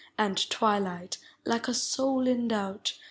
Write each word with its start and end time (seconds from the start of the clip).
And 0.17 0.49
twilight, 0.49 1.19
like 1.45 1.67
a 1.67 1.75
soul 1.75 2.25
in 2.25 2.47
doubt. 2.47 2.95